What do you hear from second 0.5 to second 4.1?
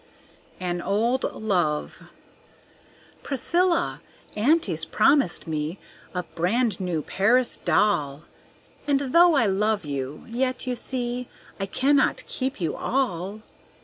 An Old Love Priscilla,